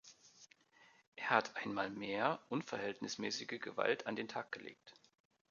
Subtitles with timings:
[1.15, 4.95] Er hat einmal mehr unverhältnismäßige Gewalt an den Tag gelegt.